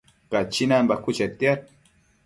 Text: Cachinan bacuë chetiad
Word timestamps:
Cachinan 0.31 0.89
bacuë 0.93 1.17
chetiad 1.21 1.73